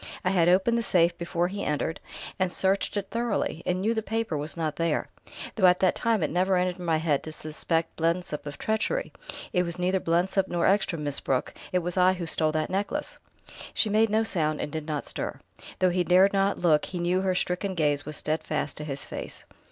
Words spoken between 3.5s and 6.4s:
and knew the paper was not there though at that time it